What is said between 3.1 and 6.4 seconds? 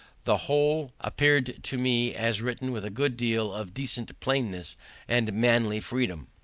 deal of decent plainness and manly freedom.